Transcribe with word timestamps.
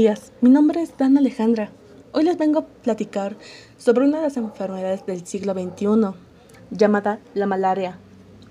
días, 0.00 0.32
mi 0.40 0.48
nombre 0.48 0.80
es 0.80 0.96
Dan 0.96 1.18
Alejandra. 1.18 1.68
Hoy 2.12 2.24
les 2.24 2.38
vengo 2.38 2.60
a 2.60 2.64
platicar 2.64 3.36
sobre 3.76 4.06
una 4.06 4.16
de 4.16 4.24
las 4.24 4.38
enfermedades 4.38 5.04
del 5.04 5.26
siglo 5.26 5.52
XXI, 5.52 6.16
llamada 6.70 7.20
la 7.34 7.44
malaria 7.44 7.98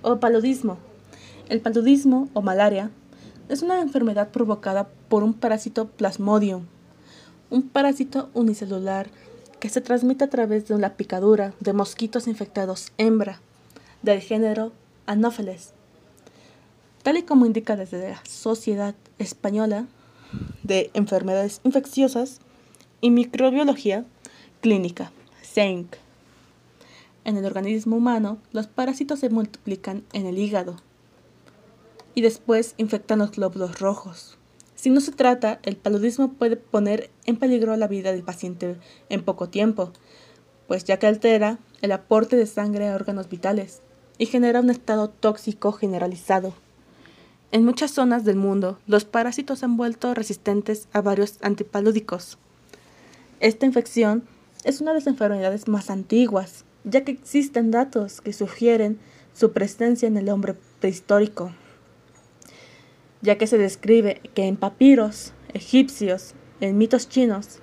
o 0.04 0.20
paludismo. 0.20 0.78
El 1.48 1.60
paludismo 1.60 2.30
o 2.34 2.44
malaria 2.44 2.92
es 3.48 3.64
una 3.64 3.82
enfermedad 3.82 4.30
provocada 4.30 4.90
por 5.10 5.24
un 5.24 5.34
parásito 5.34 5.88
plasmodium, 5.88 6.68
un 7.50 7.68
parásito 7.68 8.30
unicelular 8.36 9.10
que 9.60 9.70
se 9.70 9.82
transmite 9.82 10.26
a 10.26 10.30
través 10.30 10.68
de 10.68 10.76
una 10.76 10.98
picadura 10.98 11.56
de 11.60 11.74
mosquitos 11.74 12.28
infectados 12.28 12.92
hembra 13.00 13.42
del 14.04 14.22
género 14.22 14.72
Anopheles. 15.08 15.74
Tal 17.02 17.18
y 17.18 17.24
como 17.24 17.48
indica 17.48 17.76
desde 17.76 18.12
la 18.12 18.22
Sociedad 18.24 18.94
Española 19.18 19.88
de 20.70 20.92
Enfermedades 20.94 21.60
Infecciosas 21.64 22.40
y 23.02 23.10
Microbiología 23.10 24.06
Clínica, 24.62 25.12
SENC. 25.42 25.98
En 27.26 27.38
el 27.38 27.46
organismo 27.46 27.98
humano, 27.98 28.38
los 28.52 28.68
parásitos 28.68 29.20
se 29.20 29.30
multiplican 29.30 30.04
en 30.14 30.28
el 30.28 30.38
hígado 30.38 30.78
y 32.14 32.22
después 32.22 32.76
infectan 32.78 33.20
los 33.20 33.32
glóbulos 33.32 33.80
rojos. 33.80 34.38
Si 34.76 34.92
no 34.92 35.02
se 35.02 35.12
trata, 35.12 35.60
el 35.64 35.76
paludismo 35.76 36.34
puede 36.34 36.56
poner 36.56 37.10
en 37.26 37.38
peligro 37.38 37.76
la 37.76 37.88
vida 37.88 38.12
del 38.12 38.24
paciente 38.24 38.78
en 39.10 39.24
poco 39.24 39.50
tiempo, 39.50 39.92
pues 40.68 40.86
ya 40.86 41.00
que 41.00 41.08
altera 41.08 41.58
el 41.82 41.92
aporte 41.92 42.36
de 42.36 42.46
sangre 42.46 42.88
a 42.88 42.96
órganos 42.96 43.28
vitales 43.28 43.82
y 44.20 44.28
genera 44.28 44.60
un 44.60 44.70
estado 44.70 45.10
tóxico 45.10 45.72
generalizado. 45.72 46.54
En 47.52 47.66
muchas 47.66 47.90
zonas 47.92 48.26
del 48.26 48.36
mundo, 48.36 48.78
los 48.86 49.06
parásitos 49.06 49.64
han 49.64 49.76
vuelto 49.76 50.14
resistentes 50.14 50.88
a 50.94 51.02
varios 51.02 51.40
antipalúdicos. 51.42 52.38
Esta 53.40 53.66
infección 53.66 54.24
es 54.64 54.82
una 54.82 54.92
de 54.92 55.00
las 55.00 55.08
enfermedades 55.08 55.68
más 55.68 55.90
antiguas, 55.90 56.64
ya 56.84 57.04
que 57.04 57.12
existen 57.12 57.72
datos 57.72 58.22
que 58.22 58.34
sugieren 58.34 59.00
su 59.34 59.52
presencia 59.52 60.08
en 60.08 60.18
el 60.18 60.30
hombre 60.30 60.56
prehistórico, 60.80 61.52
ya 63.22 63.40
que 63.40 63.48
se 63.48 63.58
describe 63.58 64.22
que 64.36 64.46
en 64.46 64.56
papiros 64.56 65.34
egipcios, 65.54 66.36
en 66.62 66.78
mitos 66.78 67.10
chinos, 67.10 67.60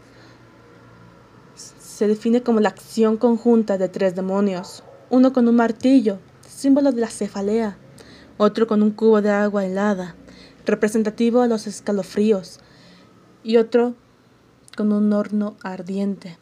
se 1.54 2.08
define 2.08 2.42
como 2.42 2.60
la 2.60 2.70
acción 2.70 3.16
conjunta 3.16 3.78
de 3.78 3.88
tres 3.88 4.16
demonios, 4.16 4.82
uno 5.10 5.32
con 5.32 5.46
un 5.46 5.54
martillo, 5.54 6.18
símbolo 6.46 6.90
de 6.90 7.00
la 7.00 7.08
cefalea, 7.08 7.78
otro 8.38 8.66
con 8.66 8.82
un 8.82 8.90
cubo 8.90 9.22
de 9.22 9.30
agua 9.30 9.64
helada, 9.64 10.14
representativo 10.64 11.40
a 11.40 11.46
los 11.46 11.66
escalofríos, 11.66 12.60
y 13.42 13.56
otro 13.56 13.94
con 14.76 14.92
un 14.92 15.12
horno 15.12 15.56
ardiente, 15.62 16.36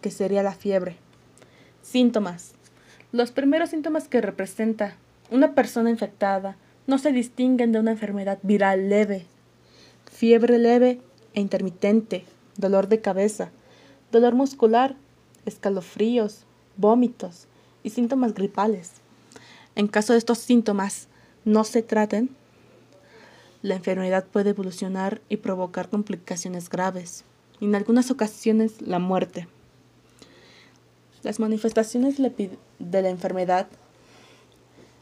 que 0.00 0.10
sería 0.10 0.42
la 0.42 0.54
fiebre. 0.54 0.96
Síntomas. 1.82 2.52
Los 3.12 3.30
primeros 3.30 3.70
síntomas 3.70 4.08
que 4.08 4.20
representa 4.20 4.96
una 5.30 5.54
persona 5.54 5.90
infectada 5.90 6.56
no 6.86 6.98
se 6.98 7.12
distinguen 7.12 7.72
de 7.72 7.80
una 7.80 7.92
enfermedad 7.92 8.38
viral 8.42 8.88
leve. 8.88 9.26
Fiebre 10.10 10.58
leve 10.58 11.00
e 11.32 11.40
intermitente, 11.40 12.24
dolor 12.56 12.88
de 12.88 13.00
cabeza, 13.00 13.50
dolor 14.12 14.34
muscular, 14.34 14.96
escalofríos, 15.46 16.44
vómitos 16.76 17.48
y 17.82 17.90
síntomas 17.90 18.34
gripales. 18.34 18.92
En 19.74 19.88
caso 19.88 20.12
de 20.12 20.18
estos 20.18 20.38
síntomas, 20.38 21.08
no 21.44 21.64
se 21.64 21.82
traten, 21.82 22.30
la 23.62 23.76
enfermedad 23.76 24.26
puede 24.26 24.50
evolucionar 24.50 25.22
y 25.28 25.38
provocar 25.38 25.88
complicaciones 25.88 26.68
graves, 26.68 27.24
y 27.60 27.64
en 27.64 27.74
algunas 27.74 28.10
ocasiones 28.10 28.82
la 28.82 28.98
muerte. 28.98 29.48
Las 31.22 31.40
manifestaciones 31.40 32.16
de 32.18 33.02
la 33.02 33.08
enfermedad 33.08 33.66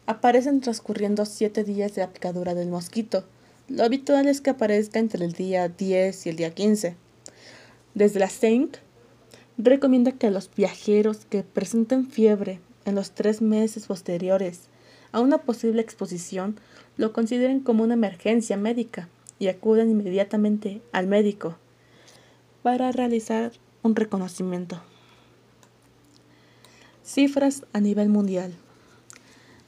aparecen 0.07 0.61
transcurriendo 0.61 1.27
siete 1.27 1.65
días 1.65 1.95
de 1.95 2.03
la 2.03 2.13
picadura 2.13 2.55
del 2.55 2.69
mosquito. 2.69 3.25
Lo 3.69 3.85
habitual 3.85 4.29
es 4.29 4.41
que 4.41 4.51
aparezca 4.51 4.99
entre 4.99 5.25
el 5.25 5.33
día 5.33 5.69
10 5.69 6.27
y 6.27 6.29
el 6.29 6.37
día 6.37 6.55
15. 6.55 6.97
Desde 7.95 8.21
la 8.21 8.29
SENC 8.29 8.79
recomienda 9.59 10.13
que 10.13 10.31
los 10.31 10.51
viajeros 10.55 11.25
que 11.29 11.43
presenten 11.43 12.07
fiebre 12.07 12.61
en 12.85 12.95
los 12.95 13.13
tres 13.13 13.43
meses 13.43 13.87
posteriores 13.87 14.69
a 15.13 15.21
una 15.21 15.39
posible 15.39 15.83
exposición 15.83 16.59
lo 16.97 17.13
consideren 17.13 17.61
como 17.61 17.85
una 17.85 17.95
emergencia 17.95 18.57
médica 18.57 19.09
y 19.39 19.49
acudan 19.49 19.91
inmediatamente 19.91 20.83
al 20.93 21.07
médico 21.07 21.57
para 22.63 22.93
realizar 22.93 23.53
un 23.83 23.97
reconocimiento. 23.97 24.81
Cifras 27.05 27.65
a 27.73 27.81
nivel 27.81 28.09
mundial. 28.09 28.55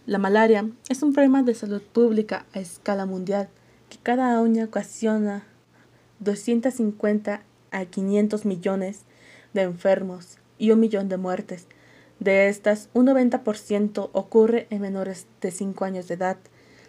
La 0.06 0.18
malaria 0.18 0.68
es 0.88 1.02
un 1.02 1.12
problema 1.12 1.42
de 1.42 1.54
salud 1.54 1.82
pública 1.82 2.46
a 2.52 2.60
escala 2.60 3.06
mundial 3.06 3.48
que 3.88 3.98
cada 4.02 4.38
año 4.38 4.64
ocasiona 4.64 5.44
250 6.20 7.42
a 7.70 7.84
500 7.84 8.44
millones 8.44 9.00
de 9.52 9.62
enfermos 9.62 10.38
y 10.58 10.70
un 10.70 10.80
millón 10.80 11.08
de 11.08 11.16
muertes 11.16 11.66
de 12.20 12.48
estas, 12.48 12.88
un 12.94 13.06
90% 13.06 14.10
ocurre 14.12 14.66
en 14.70 14.80
menores 14.80 15.26
de 15.40 15.50
5 15.50 15.84
años 15.84 16.08
de 16.08 16.14
edad, 16.14 16.38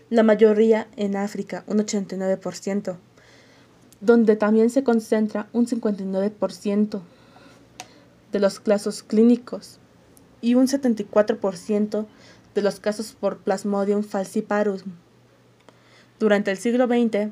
la 0.10 0.24
mayoría 0.24 0.88
en 0.96 1.16
África, 1.16 1.64
un 1.68 1.80
89%, 1.80 2.98
donde 4.02 4.36
también 4.36 4.70
se 4.70 4.84
concentra 4.84 5.48
un 5.52 5.66
59% 5.66 7.02
de 8.32 8.40
los 8.40 8.60
casos 8.60 9.02
clínicos 9.02 9.80
y 10.42 10.56
un 10.56 10.68
74% 10.68 12.06
de 12.54 12.62
los 12.62 12.80
casos 12.80 13.16
por 13.20 13.38
Plasmodium 13.40 14.04
falciparum. 14.04 14.80
Durante 16.20 16.52
el 16.52 16.58
siglo 16.58 16.86
XX, 16.86 17.32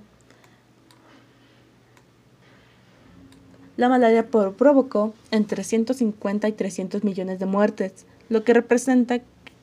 La 3.76 3.90
malaria 3.90 4.28
provocó 4.28 5.14
entre 5.32 5.64
150 5.64 6.48
y 6.48 6.52
300 6.52 7.04
millones 7.04 7.40
de 7.40 7.46
muertes, 7.48 8.06
lo 8.30 8.44
que 8.44 8.54
representa 8.54 9.22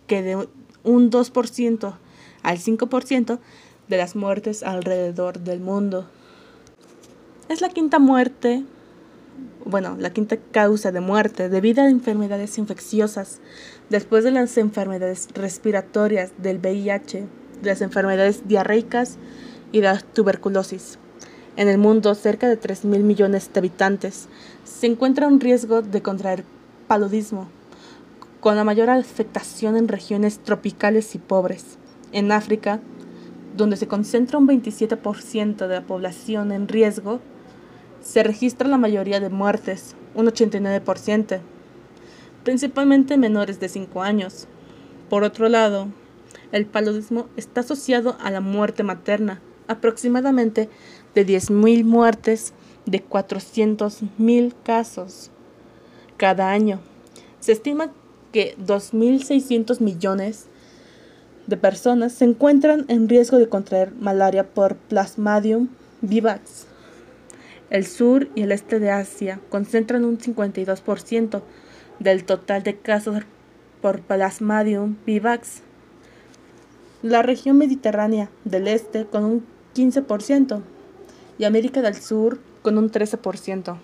que 0.09 0.23
de 0.23 0.37
un 0.83 1.11
2% 1.11 1.95
al 2.43 2.59
5% 2.59 3.39
de 3.89 3.97
las 3.97 4.17
muertes 4.17 4.63
alrededor 4.63 5.41
del 5.41 5.61
mundo. 5.61 6.09
Es 7.49 7.61
la 7.61 7.69
quinta 7.69 7.99
muerte, 7.99 8.65
bueno, 9.65 9.97
la 9.99 10.11
quinta 10.11 10.37
causa 10.37 10.91
de 10.91 11.01
muerte 11.01 11.49
debido 11.49 11.83
a 11.83 11.89
enfermedades 11.89 12.59
infecciosas, 12.59 13.41
después 13.91 14.25
de 14.25 14.33
las 14.33 14.57
enfermedades 14.59 15.29
respiratorias 15.35 16.33
del 16.39 16.59
VIH, 16.59 17.27
las 17.63 17.81
enfermedades 17.81 18.49
diarreicas 18.49 19.19
y 19.71 19.83
la 19.83 20.01
tuberculosis. 20.01 20.99
En 21.61 21.69
el 21.69 21.77
mundo, 21.77 22.15
cerca 22.15 22.49
de 22.49 22.57
3 22.57 22.87
mil 22.87 23.03
millones 23.03 23.53
de 23.53 23.59
habitantes 23.59 24.31
se 24.65 24.87
encuentra 24.87 25.27
un 25.27 25.41
riesgo 25.41 25.83
de 25.83 26.01
contraer 26.01 26.43
paludismo, 26.89 27.49
con 28.41 28.57
la 28.57 28.65
mayor 28.65 28.89
afectación 28.89 29.77
en 29.77 29.87
regiones 29.87 30.39
tropicales 30.39 31.15
y 31.15 31.19
pobres. 31.19 31.77
En 32.13 32.33
África, 32.33 32.81
donde 33.59 33.77
se 33.77 33.87
concentra 33.87 34.39
un 34.39 34.49
27% 34.49 35.67
de 35.67 35.75
la 35.75 35.83
población 35.83 36.51
en 36.51 36.67
riesgo, 36.67 37.21
se 38.01 38.23
registra 38.23 38.67
la 38.67 38.79
mayoría 38.79 39.21
de 39.21 39.29
muertes, 39.29 39.97
un 40.15 40.29
89%, 40.29 41.41
principalmente 42.43 43.19
menores 43.19 43.61
de 43.61 43.69
5 43.69 44.03
años. 44.03 44.49
Por 45.11 45.25
otro 45.25 45.51
lado, 45.51 45.89
el 46.53 46.65
paludismo 46.65 47.27
está 47.37 47.61
asociado 47.61 48.17
a 48.19 48.31
la 48.31 48.41
muerte 48.41 48.83
materna, 48.83 49.43
aproximadamente 49.71 50.69
de 51.15 51.27
10.000 51.27 51.85
muertes, 51.85 52.53
de 52.87 53.05
400.000 53.07 54.55
casos 54.65 55.31
cada 56.17 56.51
año. 56.51 56.81
Se 57.39 57.53
estima 57.53 57.93
que 58.33 58.57
2.600 58.59 59.81
millones 59.81 60.47
de 61.47 61.57
personas 61.57 62.13
se 62.13 62.25
encuentran 62.25 62.85
en 62.89 63.09
riesgo 63.09 63.39
de 63.39 63.49
contraer 63.49 63.93
malaria 63.95 64.47
por 64.49 64.77
Plasmodium 64.77 65.69
vivax. 66.01 66.67
El 67.71 67.87
sur 67.87 68.29
y 68.35 68.43
el 68.43 68.53
este 68.53 68.81
de 68.81 68.91
Asia 68.91 69.41
concentran 69.49 70.05
un 70.05 70.19
52% 70.19 71.43
del 71.99 72.25
total 72.25 72.63
de 72.63 72.77
casos 72.77 73.23
por 73.81 74.01
Plasmodium 74.01 74.97
vivax. 75.07 75.63
La 77.03 77.23
región 77.23 77.57
mediterránea 77.57 78.31
del 78.45 78.69
este 78.69 79.07
con 79.07 79.25
un 79.25 79.45
15% 79.75 80.63
y 81.39 81.45
América 81.45 81.83
del 81.83 81.95
Sur 81.95 82.41
con 82.63 82.79
un 82.79 82.91
13%. 82.91 83.79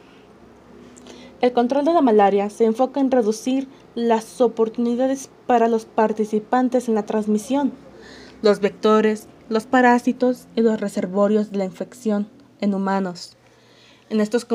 El 1.40 1.52
control 1.52 1.84
de 1.84 1.92
la 1.92 2.00
malaria 2.00 2.48
se 2.48 2.64
enfoca 2.64 3.00
en 3.00 3.10
reducir 3.10 3.68
las 3.94 4.40
oportunidades 4.40 5.28
para 5.46 5.68
los 5.68 5.84
participantes 5.84 6.88
en 6.88 6.94
la 6.94 7.04
transmisión, 7.04 7.72
los 8.42 8.60
vectores, 8.60 9.28
los 9.48 9.66
parásitos 9.66 10.46
y 10.56 10.62
los 10.62 10.80
reservorios 10.80 11.50
de 11.50 11.58
la 11.58 11.64
infección 11.64 12.28
en 12.60 12.74
humanos. 12.74 13.36
En 14.08 14.20
estos 14.20 14.46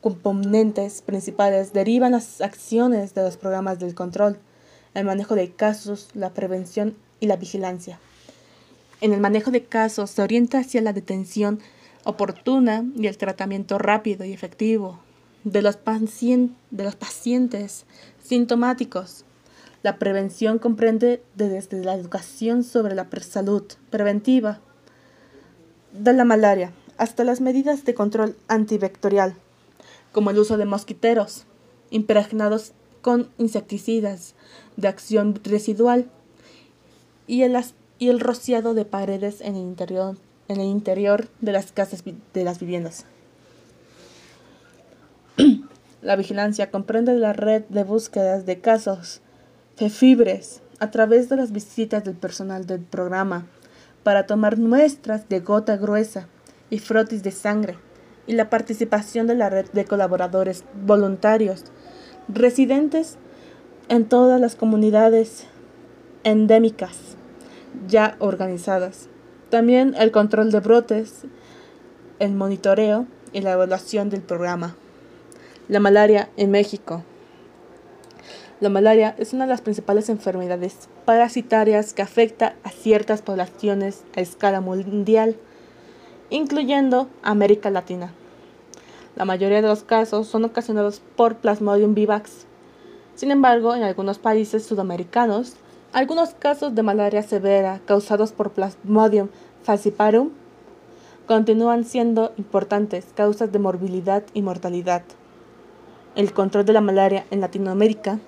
componentes 0.00 1.02
principales 1.02 1.72
derivan 1.72 2.12
las 2.12 2.40
acciones 2.40 3.14
de 3.14 3.22
los 3.22 3.36
programas 3.36 3.78
del 3.78 3.94
control, 3.94 4.38
el 4.94 5.04
manejo 5.04 5.34
de 5.34 5.52
casos, 5.52 6.08
la 6.14 6.30
prevención 6.34 6.96
y 7.20 7.26
la 7.26 7.36
vigilancia. 7.36 7.98
En 9.00 9.12
el 9.12 9.20
manejo 9.20 9.50
de 9.50 9.64
casos 9.64 10.10
se 10.10 10.22
orienta 10.22 10.58
hacia 10.58 10.80
la 10.80 10.92
detención 10.92 11.60
oportuna 12.04 12.84
y 12.96 13.06
el 13.06 13.18
tratamiento 13.18 13.78
rápido 13.78 14.24
y 14.24 14.32
efectivo 14.32 15.00
de 15.44 15.62
los, 15.62 15.76
pacientes 15.76 17.84
sintomáticos. 18.22 19.24
La 19.82 19.98
prevención 19.98 20.58
comprende 20.58 21.22
desde 21.34 21.84
la 21.84 21.94
educación 21.94 22.64
sobre 22.64 22.94
la 22.94 23.08
salud 23.20 23.64
preventiva 23.90 24.60
de 25.92 26.12
la 26.12 26.24
malaria 26.24 26.72
hasta 26.96 27.24
las 27.24 27.40
medidas 27.40 27.84
de 27.84 27.94
control 27.94 28.36
antivectorial, 28.48 29.34
como 30.12 30.30
el 30.30 30.38
uso 30.38 30.56
de 30.56 30.64
mosquiteros 30.64 31.44
impregnados 31.90 32.72
con 33.02 33.28
insecticidas 33.36 34.34
de 34.76 34.88
acción 34.88 35.38
residual 35.44 36.10
y 37.26 37.42
el, 37.42 37.56
y 37.98 38.08
el 38.08 38.20
rociado 38.20 38.74
de 38.74 38.84
paredes 38.84 39.40
en 39.40 39.56
el 39.56 39.62
interior, 39.62 40.16
en 40.48 40.60
el 40.60 40.66
interior 40.66 41.28
de 41.40 41.52
las 41.52 41.72
casas 41.72 42.02
de 42.04 42.44
las 42.44 42.58
viviendas. 42.58 43.06
La 46.02 46.16
vigilancia 46.16 46.70
comprende 46.70 47.14
la 47.14 47.32
red 47.32 47.62
de 47.70 47.82
búsquedas 47.82 48.44
de 48.44 48.60
casos 48.60 49.22
fefibres 49.76 50.60
a 50.78 50.90
través 50.90 51.30
de 51.30 51.36
las 51.36 51.50
visitas 51.50 52.04
del 52.04 52.14
personal 52.14 52.66
del 52.66 52.80
programa 52.80 53.46
para 54.02 54.26
tomar 54.26 54.58
muestras 54.58 55.28
de 55.30 55.40
gota 55.40 55.78
gruesa 55.78 56.28
y 56.68 56.78
frotis 56.78 57.22
de 57.22 57.30
sangre 57.30 57.78
y 58.26 58.34
la 58.34 58.50
participación 58.50 59.26
de 59.26 59.34
la 59.34 59.48
red 59.48 59.66
de 59.72 59.86
colaboradores 59.86 60.64
voluntarios 60.84 61.64
residentes 62.28 63.16
en 63.88 64.06
todas 64.06 64.40
las 64.40 64.56
comunidades 64.56 65.46
endémicas 66.22 67.13
ya 67.88 68.16
organizadas. 68.18 69.08
También 69.50 69.94
el 69.98 70.10
control 70.10 70.50
de 70.50 70.60
brotes, 70.60 71.24
el 72.18 72.32
monitoreo 72.32 73.06
y 73.32 73.40
la 73.40 73.52
evaluación 73.52 74.10
del 74.10 74.22
programa. 74.22 74.76
La 75.68 75.80
malaria 75.80 76.28
en 76.36 76.50
México. 76.50 77.02
La 78.60 78.68
malaria 78.68 79.14
es 79.18 79.32
una 79.32 79.44
de 79.44 79.50
las 79.50 79.60
principales 79.60 80.08
enfermedades 80.08 80.88
parasitarias 81.04 81.92
que 81.92 82.02
afecta 82.02 82.54
a 82.62 82.70
ciertas 82.70 83.20
poblaciones 83.20 84.04
a 84.16 84.20
escala 84.20 84.60
mundial, 84.60 85.36
incluyendo 86.30 87.08
América 87.22 87.70
Latina. 87.70 88.12
La 89.16 89.24
mayoría 89.24 89.62
de 89.62 89.68
los 89.68 89.84
casos 89.84 90.28
son 90.28 90.44
ocasionados 90.44 91.02
por 91.16 91.36
Plasmodium 91.36 91.94
vivax. 91.94 92.46
Sin 93.14 93.30
embargo, 93.30 93.74
en 93.74 93.82
algunos 93.82 94.18
países 94.18 94.64
sudamericanos, 94.64 95.54
algunos 95.94 96.34
casos 96.34 96.74
de 96.74 96.82
malaria 96.82 97.22
severa 97.22 97.80
causados 97.86 98.32
por 98.32 98.50
Plasmodium 98.50 99.28
falciparum 99.62 100.30
continúan 101.26 101.84
siendo 101.84 102.34
importantes 102.36 103.06
causas 103.14 103.50
de 103.50 103.58
morbilidad 103.58 104.22
y 104.34 104.42
mortalidad 104.42 105.04
el 106.14 106.32
control 106.32 106.64
de 106.64 106.72
la 106.72 106.80
malaria 106.80 107.26
en 107.30 107.40
Latinoamérica, 107.40 108.18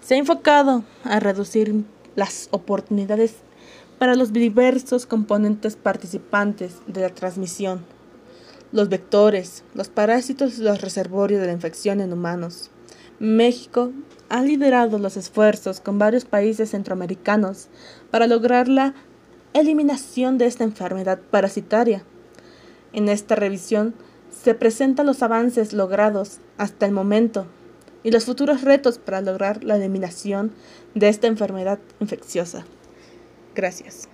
se 0.00 0.14
ha 0.14 0.18
enfocado 0.18 0.84
a 1.04 1.20
reducir 1.20 1.84
las 2.16 2.48
oportunidades 2.50 3.36
para 3.98 4.14
los 4.14 4.32
diversos 4.32 5.06
componentes 5.06 5.76
participantes 5.76 6.76
de 6.86 7.00
la 7.00 7.10
transmisión, 7.10 7.84
los 8.72 8.88
vectores, 8.88 9.64
los 9.74 9.88
parásitos 9.88 10.58
y 10.58 10.62
los 10.62 10.80
reservorios 10.80 11.40
de 11.40 11.46
la 11.46 11.52
infección 11.52 12.00
en 12.00 12.12
humanos. 12.12 12.70
México 13.20 13.92
ha 14.28 14.42
liderado 14.42 14.98
los 14.98 15.16
esfuerzos 15.16 15.80
con 15.80 15.98
varios 15.98 16.24
países 16.24 16.70
centroamericanos 16.70 17.68
para 18.10 18.26
lograr 18.26 18.68
la 18.68 18.94
eliminación 19.54 20.38
de 20.38 20.46
esta 20.46 20.64
enfermedad 20.64 21.18
parasitaria. 21.30 22.04
En 22.92 23.08
esta 23.08 23.34
revisión 23.34 23.94
se 24.30 24.54
presentan 24.54 25.06
los 25.06 25.22
avances 25.22 25.72
logrados 25.72 26.38
hasta 26.58 26.86
el 26.86 26.92
momento 26.92 27.46
y 28.04 28.10
los 28.10 28.24
futuros 28.24 28.62
retos 28.62 28.98
para 28.98 29.20
lograr 29.20 29.64
la 29.64 29.76
eliminación 29.76 30.52
de 30.94 31.08
esta 31.08 31.26
enfermedad 31.26 31.78
infecciosa. 32.00 32.64
Gracias. 33.54 34.08